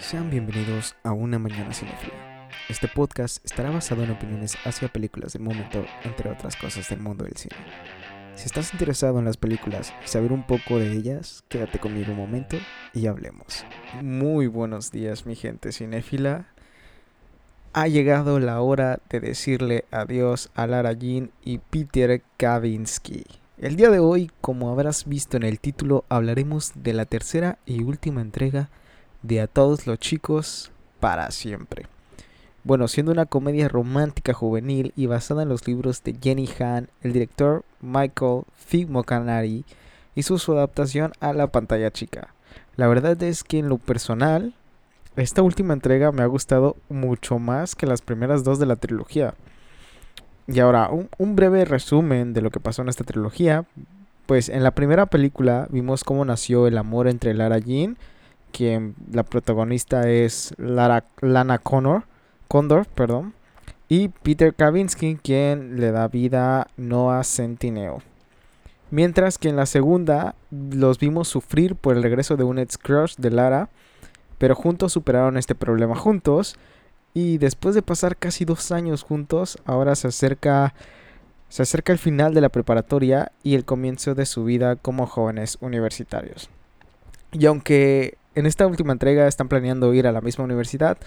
[0.00, 2.48] Sean bienvenidos a Una Mañana Cinefila.
[2.70, 7.24] Este podcast estará basado en opiniones hacia películas del momento, entre otras cosas del mundo
[7.24, 7.54] del cine.
[8.34, 12.16] Si estás interesado en las películas y saber un poco de ellas, quédate conmigo un
[12.16, 12.56] momento
[12.94, 13.66] y hablemos.
[14.02, 16.46] Muy buenos días mi gente cinéfila.
[17.74, 23.26] Ha llegado la hora de decirle adiós a Lara Jean y Peter Kavinsky.
[23.58, 27.82] El día de hoy, como habrás visto en el título, hablaremos de la tercera y
[27.82, 28.70] última entrega
[29.22, 31.86] de A todos los chicos para siempre.
[32.62, 37.12] Bueno, siendo una comedia romántica juvenil y basada en los libros de Jenny Han, el
[37.12, 39.64] director Michael Figmokanari
[40.14, 42.34] hizo su adaptación a la pantalla chica.
[42.76, 44.54] La verdad es que en lo personal,
[45.16, 49.34] esta última entrega me ha gustado mucho más que las primeras dos de la trilogía.
[50.46, 53.64] Y ahora, un, un, breve resumen de lo que pasó en esta trilogía.
[54.26, 57.96] Pues en la primera película vimos cómo nació el amor entre Lara Jean,
[58.50, 62.04] quien la protagonista es Lara, Lana Connor,
[62.48, 63.34] Condor, perdón,
[63.88, 68.02] y Peter Kavinsky, quien le da vida a Noah Centineo.
[68.90, 73.16] Mientras que en la segunda los vimos sufrir por el regreso de un ex crush
[73.16, 73.68] de Lara,
[74.38, 76.56] pero juntos superaron este problema juntos
[77.14, 80.74] y después de pasar casi dos años juntos, ahora se acerca,
[81.48, 85.58] se acerca el final de la preparatoria y el comienzo de su vida como jóvenes
[85.60, 86.48] universitarios.
[87.32, 90.98] Y aunque en esta última entrega están planeando ir a la misma universidad,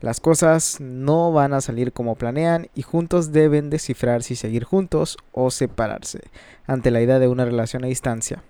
[0.00, 5.16] las cosas no van a salir como planean y juntos deben descifrar si seguir juntos
[5.30, 6.22] o separarse
[6.66, 8.42] ante la idea de una relación a distancia.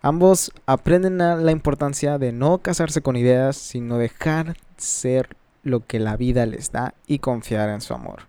[0.00, 6.16] Ambos aprenden la importancia de no casarse con ideas, sino dejar ser lo que la
[6.16, 8.22] vida les da y confiar en su amor.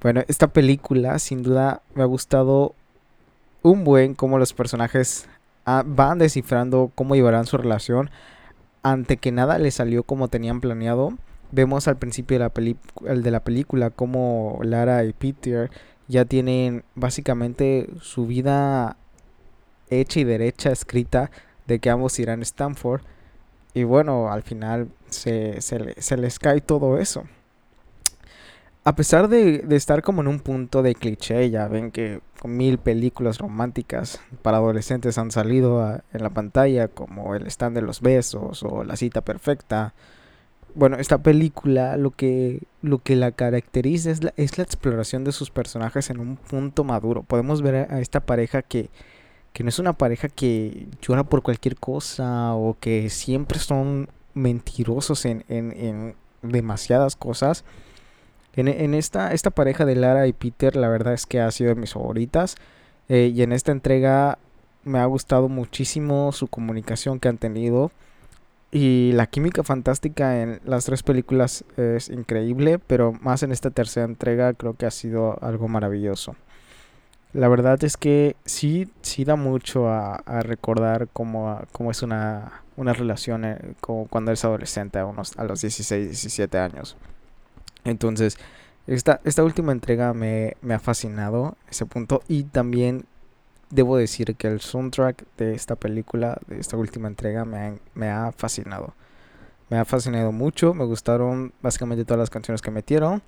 [0.00, 2.76] Bueno, esta película sin duda me ha gustado
[3.62, 5.28] un buen como los personajes
[5.64, 8.10] van descifrando cómo llevarán su relación
[8.82, 11.12] ante que nada les salió como tenían planeado.
[11.50, 15.70] Vemos al principio de la, de la película como Lara y Peter
[16.08, 18.96] ya tienen básicamente su vida
[19.90, 21.30] hecha y derecha escrita
[21.66, 23.02] de que ambos irán a Stanford
[23.74, 27.24] y bueno, al final se, se, les cae todo eso.
[28.84, 33.38] A pesar de, estar como en un punto de cliché, ya ven que mil películas
[33.38, 38.82] románticas para adolescentes han salido en la pantalla, como El stand de los besos o
[38.82, 39.94] La cita perfecta.
[40.74, 45.32] Bueno, esta película lo que, lo que la caracteriza es la, es la exploración de
[45.32, 47.22] sus personajes en un punto maduro.
[47.22, 48.90] Podemos ver a esta pareja que
[49.52, 55.24] que no es una pareja que llora por cualquier cosa o que siempre son mentirosos
[55.26, 57.64] en, en, en demasiadas cosas.
[58.54, 61.74] En, en, esta, esta pareja de Lara y Peter, la verdad es que ha sido
[61.74, 62.56] de mis favoritas.
[63.08, 64.38] Eh, y en esta entrega
[64.84, 67.92] me ha gustado muchísimo su comunicación que han tenido.
[68.70, 74.06] Y la química fantástica en las tres películas es increíble, pero más en esta tercera
[74.06, 76.36] entrega creo que ha sido algo maravilloso.
[77.34, 82.92] La verdad es que sí, sí da mucho a, recordar cómo, cómo, es una, una
[82.92, 86.96] relación eh, como cuando eres adolescente a, unos, a los 16, 17 años.
[87.84, 88.38] Entonces,
[88.86, 93.04] esta, esta última entrega me, me ha fascinado ese punto y también
[93.70, 98.10] debo decir que el soundtrack de esta película, de esta última entrega, me ha, me
[98.10, 98.94] ha fascinado.
[99.70, 103.22] Me ha fascinado mucho, me gustaron básicamente todas las canciones que metieron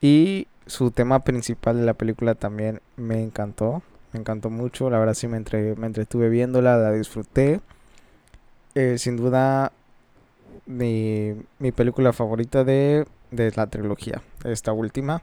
[0.00, 3.82] y su tema principal de la película también me encantó.
[4.12, 4.90] Me encantó mucho.
[4.90, 7.60] La verdad sí me, entre, me entretuve viéndola, la disfruté.
[8.74, 9.72] Eh, sin duda
[10.66, 14.22] mi, mi película favorita de, de la trilogía.
[14.44, 15.22] Esta última.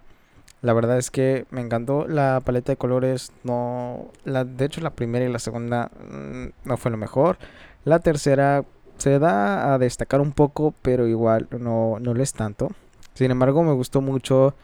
[0.61, 3.31] La verdad es que me encantó la paleta de colores.
[3.43, 7.37] No, la, de hecho la primera y la segunda mm, no fue lo mejor.
[7.85, 8.65] La tercera
[8.97, 12.69] se da a destacar un poco, pero igual no, no lo tanto.
[13.13, 14.55] Sin embargo, me gustó mucho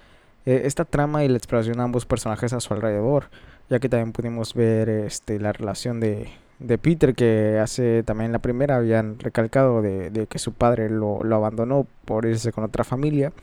[0.46, 3.30] eh, esta trama y la exploración de ambos personajes a su alrededor,
[3.70, 6.30] ya que también pudimos ver este, la relación de,
[6.64, 11.86] de Peter, que hace también la primera habían recalcado de, que su padre lo, abandonó
[12.06, 13.34] por irse con otra familia.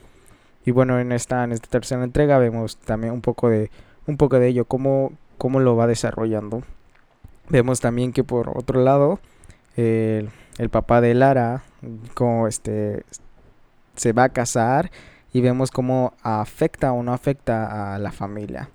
[0.65, 3.71] Y bueno, en esta, en esta tercera entrega vemos también un poco de,
[4.07, 6.63] un poco de ello, cómo, cómo lo va desarrollando.
[7.49, 9.19] Vemos también que por otro lado,
[9.75, 11.63] el, el papá de Lara,
[12.13, 13.03] como este
[13.95, 14.91] se va a casar
[15.33, 18.69] y vemos cómo afecta o no afecta a la familia.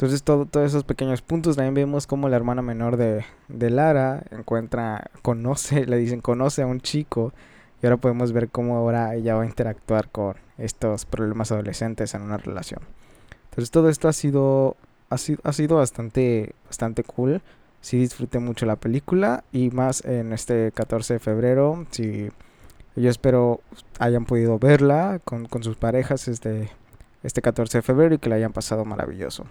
[0.00, 4.22] Entonces todo, todos esos pequeños puntos también vemos cómo la hermana menor de, de Lara
[4.30, 7.34] encuentra, conoce, le dicen conoce a un chico
[7.82, 12.22] y ahora podemos ver cómo ahora ella va a interactuar con estos problemas adolescentes en
[12.22, 12.80] una relación.
[13.50, 14.78] Entonces todo esto ha sido,
[15.10, 17.42] ha sido, ha sido bastante, bastante cool.
[17.82, 21.84] Sí disfruté mucho la película y más en este 14 de febrero.
[21.90, 22.30] Si
[22.96, 23.60] Yo espero
[23.98, 26.70] hayan podido verla con, con sus parejas este,
[27.22, 29.44] este 14 de febrero y que la hayan pasado maravilloso.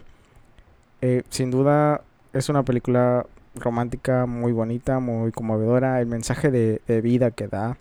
[1.02, 2.02] Eh, sin duda
[2.34, 3.26] es una película
[3.56, 6.02] romántica muy bonita, muy conmovedora.
[6.02, 7.78] El mensaje de, vida que da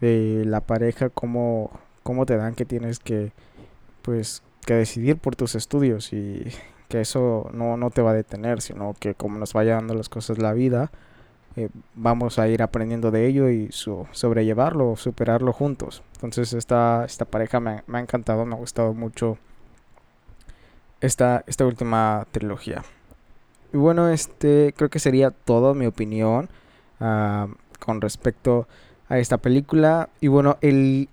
[0.00, 1.70] de la pareja, cómo,
[2.02, 3.32] cómo te dan que tienes que,
[4.02, 6.46] pues, que decidir por tus estudios y
[6.88, 10.08] que eso no, no te va a detener, sino que como nos vaya dando las
[10.08, 10.90] cosas la vida,
[11.56, 16.02] eh, vamos a ir aprendiendo de ello y su, sobrellevarlo, superarlo juntos.
[16.14, 19.38] Entonces esta, esta pareja me, ha encantado, me ha gustado mucho
[21.00, 22.82] esta, esta última trilogía.
[23.72, 26.48] Y bueno, este creo que sería todo mi opinión
[27.00, 27.46] uh,
[27.78, 28.66] con respecto
[29.08, 30.08] a esta película.
[30.20, 31.08] Y bueno, el,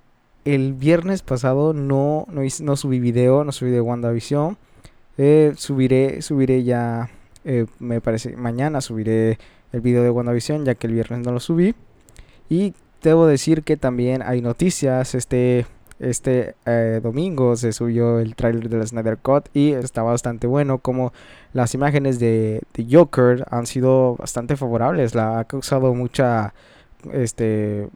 [0.46, 4.58] el viernes pasado no, no, hice, no subí video, no subí de WandaVision.
[5.18, 7.10] Eh, subiré, subiré ya,
[7.44, 9.40] eh, me parece, mañana subiré
[9.72, 11.76] el video de WandaVision, ya que el viernes no lo subí.
[12.50, 12.74] Y
[13.04, 15.16] debo decir que también hay noticias.
[15.16, 15.66] Este,
[16.00, 20.80] este eh, domingo se subió el trailer de la Snyder Cut y está bastante bueno.
[20.80, 21.14] Como
[21.54, 25.16] las imágenes de, de Joker han sido bastante favorables.
[25.16, 26.54] La ha causado mucha
[27.14, 27.88] este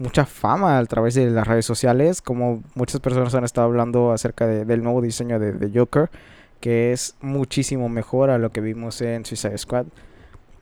[0.00, 4.46] mucha fama a través de las redes sociales, como muchas personas han estado hablando acerca
[4.46, 6.10] de, del nuevo diseño de, de, Joker,
[6.58, 9.84] que es muchísimo mejor a lo que vimos en Suicide Squad.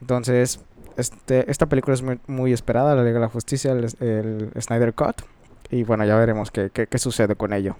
[0.01, 0.61] Entonces,
[0.97, 4.93] este, esta película es muy, muy esperada, la Liga de la Justicia, el, el, Snyder
[4.93, 5.23] Cut,
[5.71, 7.77] y bueno, ya veremos qué, qué, qué sucede con ello.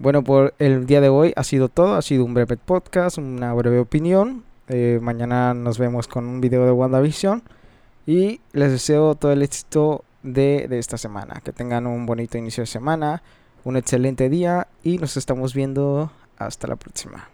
[0.00, 3.52] Bueno, por el día de hoy ha sido todo, ha sido un breve podcast, una
[3.52, 4.44] breve opinión.
[4.68, 7.42] Eh, mañana nos vemos con un video de WandaVision.
[8.06, 11.42] Y les deseo todo el éxito de, de, esta semana.
[11.44, 13.22] Que tengan un bonito inicio de semana,
[13.62, 17.28] un excelente día y nos estamos viendo hasta la próxima.